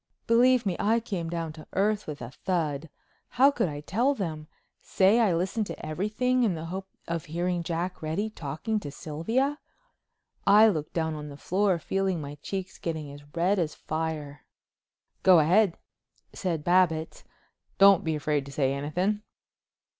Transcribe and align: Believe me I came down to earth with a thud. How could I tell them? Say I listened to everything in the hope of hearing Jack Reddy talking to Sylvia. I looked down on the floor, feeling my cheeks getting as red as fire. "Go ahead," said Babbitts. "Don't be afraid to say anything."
Believe 0.25 0.65
me 0.65 0.75
I 0.79 0.99
came 0.99 1.29
down 1.29 1.53
to 1.53 1.67
earth 1.73 2.07
with 2.07 2.23
a 2.23 2.31
thud. 2.31 2.89
How 3.37 3.51
could 3.51 3.69
I 3.69 3.81
tell 3.81 4.15
them? 4.15 4.47
Say 4.81 5.19
I 5.19 5.35
listened 5.35 5.67
to 5.67 5.85
everything 5.85 6.41
in 6.41 6.55
the 6.55 6.65
hope 6.65 6.87
of 7.07 7.25
hearing 7.25 7.61
Jack 7.61 8.01
Reddy 8.01 8.27
talking 8.31 8.79
to 8.79 8.89
Sylvia. 8.89 9.59
I 10.47 10.67
looked 10.69 10.93
down 10.93 11.13
on 11.13 11.29
the 11.29 11.37
floor, 11.37 11.77
feeling 11.77 12.19
my 12.19 12.33
cheeks 12.41 12.79
getting 12.79 13.11
as 13.11 13.21
red 13.35 13.59
as 13.59 13.75
fire. 13.75 14.43
"Go 15.21 15.37
ahead," 15.37 15.77
said 16.33 16.63
Babbitts. 16.63 17.23
"Don't 17.77 18.03
be 18.03 18.15
afraid 18.15 18.43
to 18.47 18.51
say 18.51 18.73
anything." 18.73 19.21